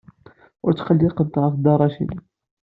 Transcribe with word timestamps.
Ur 0.65 0.71
tetqellqemt 0.73 1.39
ɣef 1.43 1.53
Dda 1.55 1.73
Racid. 1.79 2.11